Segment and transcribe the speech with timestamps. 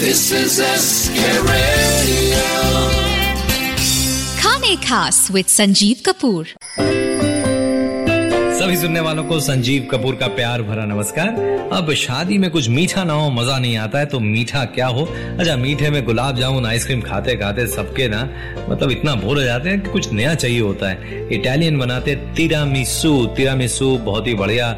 [0.00, 1.12] This is SK
[1.44, 2.46] Radio.
[4.40, 7.09] Khane Khas with Sanjeev Kapoor.
[8.70, 11.28] सभी सुनने वालों को संजीव कपूर का प्यार भरा नमस्कार।
[11.72, 15.04] अब शादी में कुछ मीठा ना हो, मज़ा नहीं आता है तो मीठा क्या हो?
[15.38, 18.22] अच्छा मीठे में गुलाब जामुन, आइसक्रीम खाते खाते सबके ना
[18.68, 23.26] मतलब इतना बोर हो जाते हैं कि कुछ नया चाहिए होता है। इटालियन बनाते तिरामिसू।
[23.26, 24.72] तिरामिसू बहुत ही बढ़िया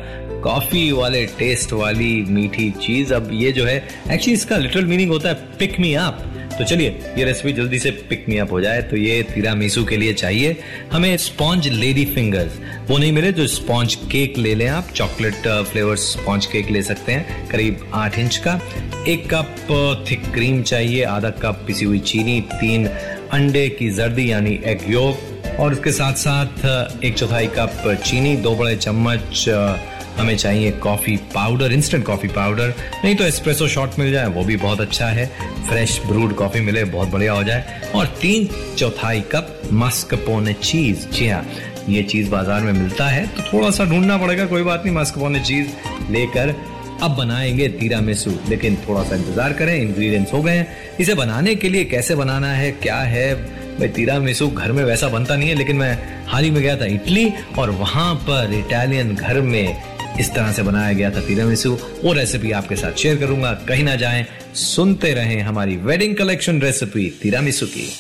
[0.44, 5.28] कॉफ़ी वाले टेस्ट वाली मीठी चीज़। अब ये जो है एक्चुअली इसका लिटरल मीनिंग होता
[5.28, 6.24] है पिक मी अप
[6.58, 6.88] तो चलिए
[7.18, 10.56] ये रेसिपी जल्दी से पिक मी अप हो जाए तो ये तिरामिसू के लिए चाहिए।
[10.92, 15.96] हमें स्पॉन्ज लेडी फिंगर्स वो नहीं मिले तो स्पॉन्ज केक ले लें आप। चॉकलेट फ्लेवर
[15.96, 18.60] स्पॉन्ज केक ले सकते हैं करीब आठ इंच का।
[19.08, 22.86] एक कप थिक क्रीम चाहिए आधा कप पिसी हुई चीनी तीन
[23.32, 25.30] अंडे की जर्दी यानी एग योग
[25.60, 29.76] और उसके साथ साथ एक चौथाई कप चीनी दो बड़े चम्मच अ,
[30.18, 34.56] हमें चाहिए coffee powder instant coffee powder नहीं तो एस्प्रेसो शॉट मिल जाए, वो भी
[34.56, 35.26] बहुत अच्छा है।
[35.68, 41.06] फ्रेश ब्रूड कॉफ़ी मिले, बहुत बढ़िया हो जाए। और तीन चौथाई कप मस्क मस्कपोने चीज़
[41.08, 41.44] जी हाँ
[41.88, 45.14] ये चीज़ बाज़ार में मिलता है तो थोड़ा सा ढूंढना पड़ेगा, कोई बात नहीं मस्क
[45.14, 45.68] मस्कपोने चीज़
[46.10, 46.54] लेकर
[47.02, 51.54] अब बनाएँगे तीरा तीरामिसू। लेकिन थोड़ा सा इंतज़ार करें इंग्रेडिएंट्स हो गए हैं। इसे बनाने
[51.54, 53.34] के लिए कैसे बनाना है, क्या है?
[53.72, 56.84] भाई, तीरामिसू घर में वैसा बनता नहीं है, लेकिन मैं हाल ही में गया था
[56.84, 59.82] इटली, और वहाँ पर इटालियन घर में
[60.20, 61.72] इस तरह से बनाया गया था तीरामिसू
[62.04, 67.10] वो रेसिपी आपके साथ शेयर करूँगा। कहीं ना जाएँ सुनते रहें हमारी वेडिंग कलेक्शन रेसिपी
[67.22, 67.90] तीरामिसू की।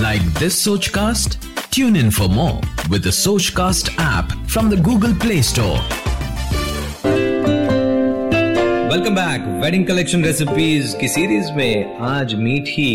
[0.00, 1.36] Like this Sochcast?
[1.76, 2.58] Tune in for more
[2.92, 3.08] with
[3.56, 5.78] Sochcast app from the Google Play Store
[8.92, 12.92] welcome back wedding collection recipes की सीरीज़ में आज मीठी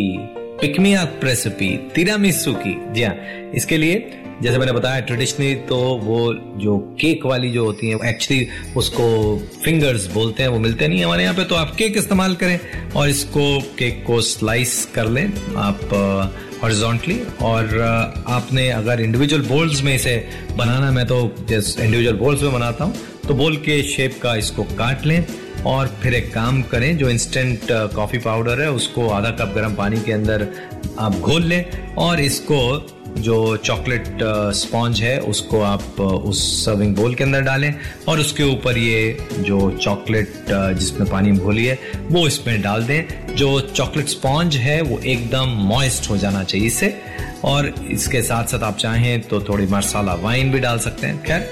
[0.62, 3.16] पिकमिया रेसिपी तिरामिसू की जी हाँ
[3.56, 3.96] इसके लिए,
[4.42, 6.20] जैसे मैंने बताया ट्रेडिशनली तो वो
[6.62, 9.06] जो केक वाली जो होती है एक्चुअली उसको
[9.64, 12.60] फिंगर्स बोलते हैं, वो मिलते नहीं हमारे यहाँ पे तो आप केक इस्तेमाल करें
[12.92, 13.46] और इसको
[13.80, 15.26] केक को स्लाइस कर लें
[15.58, 15.80] आप
[16.64, 17.80] हॉरिजॉन्टली और
[18.28, 20.16] आपने अगर इंडिविजुअल बोल्स में इसे
[20.58, 21.20] बनाना मैं तो
[21.50, 22.94] जैसे इंडिविजुअल बोल्स में बनाता हूँ
[23.28, 25.24] तो बोल के शेप का इसको काट लें
[25.66, 30.02] और फिर एक काम करें, जो इंस्टेंट कॉफ़ी पाउडर है, उसको आधा कप गर्म पानी
[30.02, 30.48] के अंदर
[31.00, 34.18] आप घोल लें और इसको जो चॉकलेट
[34.56, 37.74] स्पॉन्ज है, उसको आप उस सर्विंग बोल के अंदर डालें
[38.08, 43.60] और उसके ऊपर ये जो चॉकलेट जिसमें पानी घोली है, वो इसमें डाल दें। जो
[43.62, 46.94] चॉकलेट स्पॉन्ज है, वो एकदम मॉइस्ट हो जाना चाहिए इससे
[47.44, 51.50] और इसके साथ साथ आप चाहें तो थोड़ी मसाला वाइन भी डाल सकते हैं। खैर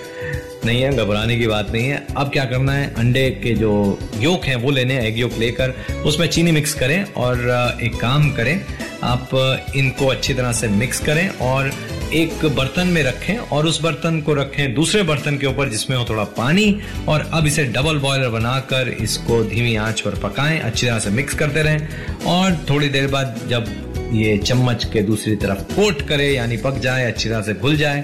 [0.65, 2.93] नहीं है, घबराने की बात नहीं है। अब क्या करना है?
[2.95, 5.73] अंडे के जो योक हैं, वो लेने एग योक लेकर।
[6.05, 8.61] उसमें चीनी मिक्स करें और एक काम करें,
[9.03, 9.29] आप
[9.75, 11.71] इनको अच्छी तरह से मिक्स करें और
[12.13, 16.05] एक बर्तन में रखें और उस बर्तन को रखें दूसरे बर्तन के ऊपर जिसमें हो
[16.09, 20.99] थोड़ा पानी और अब इसे डबल बॉयलर बनाकर इसको धीमी आँच पर पकाएँ, अच्छी तरह
[20.99, 26.01] से मिक्स करते रहें और थोड़ी देर बाद जब ये चम्मच के दूसरी तरफ़ कोट
[26.01, 28.01] करे, यानी पक जाए, अच्छी तरह से घुल जाए,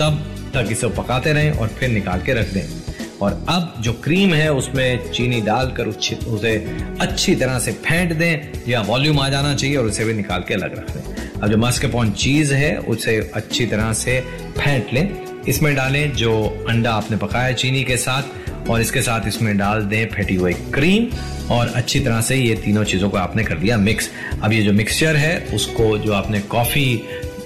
[0.00, 2.62] तब तक इसे पकाते रहें और फिर निकाल के रख दें।
[3.22, 6.54] और अब जो क्रीम है, उसमें चीनी डालकर उसे
[7.00, 10.54] अच्छी तरह से फेंट दें या वॉल्यूम आ जाना चाहिए और उसे भी निकाल के
[10.54, 14.20] अलग रख दें। अब जो मस्कपॉन चीज़ है, उसे अच्छी तरह से
[14.58, 15.08] फेंट लें।
[15.48, 16.32] इसमें डालें जो
[16.68, 21.06] अंडा आपने पकाया चीनी के साथ और इसके साथ इसमें डाल दें फेंटी हुई क्रीम
[21.50, 24.10] और अच्छी तरह से ये तीनों चीज़ों को आपने कर दिया मिक्स
[24.42, 27.02] अब ये जो मिक्सचर है, उसको जो आपने कॉफ़ी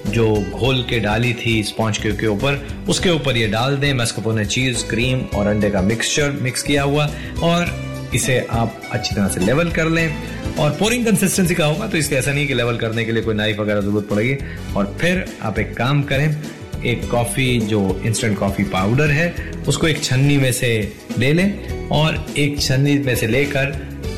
[0.08, 4.84] जो घोल के डाली थी स्पॉन्ज के ऊपर, उसके ऊपर ये डाल दें। मैस्कोपोने चीज़
[4.84, 7.08] क्रीम और अंडे का मिक्सचर मिक्स किया हुआ
[7.42, 10.16] और इसे आप अच्छी तरह से लेवल कर लें।
[10.58, 13.34] और पोरिंग कंसिस्टेंसी का होगा तो इसके ऐसा नहीं कि लेवल करने के लिए कोई
[13.34, 14.36] नाइफ वगैरह ज़रूरत पड़ेगी।
[14.76, 16.36] और फिर आप एक काम करें,
[16.84, 20.70] एक कॉफ़ी जो इंस्टेंट कॉफ़ी पाउडर है, उसको एक छन्नी में से
[21.18, 23.76] ले लें और एक छन्नी में से लेकर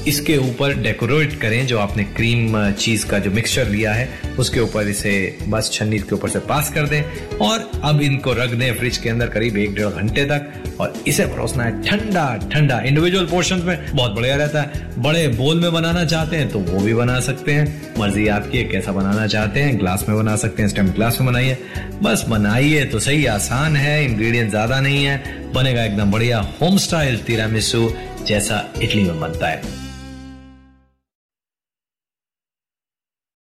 [0.08, 4.88] इसके ऊपर डेकोरेट करें जो आपने क्रीम चीज़ का जो मिक्सचर लिया है, उसके ऊपर
[4.88, 5.12] इसे
[5.48, 9.08] बस छन्नी के ऊपर से पास कर दें। और अब इनको रख दें फ्रिज के
[9.08, 13.94] अंदर करीब एक डेढ़ घंटे तक, और इसे परोसना है ठंडा ठंडा। इंडिविजुअल पोर्शन में
[13.94, 17.52] बहुत बढ़िया रहता है। बड़े बोल में बनाना चाहते हैं तो वो भी बना सकते
[17.52, 21.20] हैं। मर्ज़ी आपकी है, कैसा बनाना चाहते हैं ग्लास में बना सकते हैं स्टेम ग्लास
[21.20, 21.58] में बनाइए।
[22.02, 27.18] बस बनाइए तो सही, आसान है इंग्रेडिएंट ज़्यादा नहीं है। बनेगा एकदम बढ़िया होम स्टाइल
[27.18, 27.92] तिरामिसू
[28.26, 29.79] जैसा इटली में बनता है।